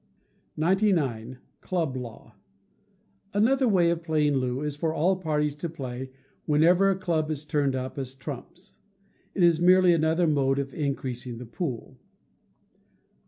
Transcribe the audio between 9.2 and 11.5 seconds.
It is merely another mode of increasing the